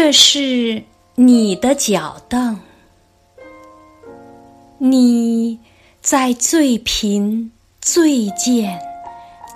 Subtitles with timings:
[0.00, 0.80] 这是
[1.16, 2.56] 你的脚凳，
[4.78, 5.58] 你
[6.00, 7.50] 在最贫、
[7.80, 8.78] 最贱、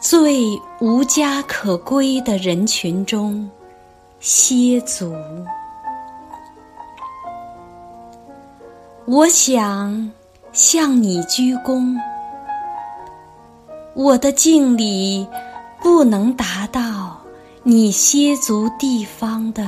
[0.00, 0.42] 最
[0.80, 3.48] 无家可归的人群中
[4.18, 5.14] 歇足。
[9.04, 10.10] 我想
[10.52, 11.96] 向你鞠躬，
[13.94, 15.24] 我的敬礼
[15.80, 17.16] 不能达到
[17.62, 19.64] 你歇足地方的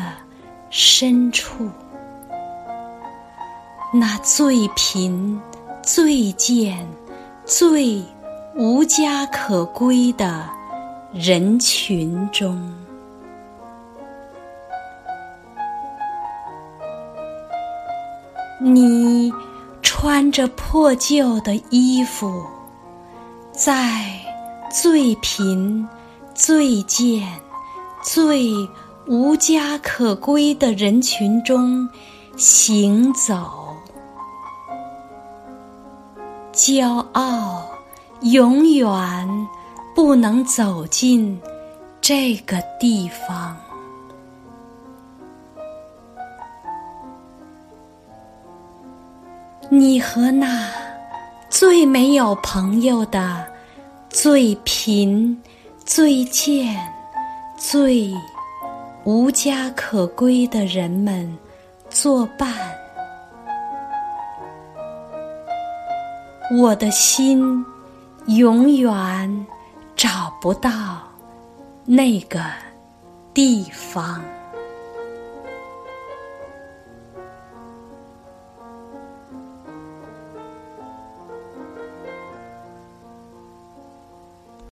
[0.77, 1.71] 深处。
[3.93, 5.41] 那最贫、
[5.85, 6.85] 最贱、
[7.45, 8.03] 最
[8.57, 10.51] 无家可归的
[11.13, 12.61] 人群中。
[18.61, 19.33] 你
[19.81, 22.45] 穿着破旧的衣服，
[23.53, 24.05] 在
[24.73, 25.89] 最贫、
[26.35, 27.23] 最贱、
[28.03, 28.51] 最
[29.07, 31.87] 无家可归的人群中
[32.37, 33.77] 行走，
[36.53, 37.63] 骄傲
[38.23, 38.89] 永远
[39.95, 41.39] 不能走进
[42.01, 43.55] 这个地方。
[49.69, 50.71] 你和那
[51.51, 53.45] 最没有朋友的、
[54.09, 55.43] 最贫、
[55.85, 56.81] 最贱、
[57.59, 58.11] 最
[59.05, 61.31] 无家可归的人们
[61.91, 62.51] 作伴，
[66.59, 67.63] 我的心
[68.29, 69.47] 永远
[69.95, 71.03] 找不到
[71.85, 72.41] 那个
[73.35, 74.25] 地方。